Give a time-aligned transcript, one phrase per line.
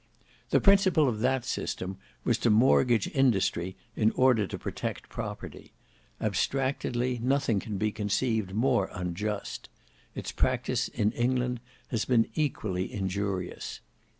[0.49, 5.73] The principle of that system was to mortgage industry in order to protect property:
[6.19, 9.69] abstractedly, nothing can be conceived more unjust;
[10.15, 11.59] its practice in England
[11.89, 13.81] has been equally injurious.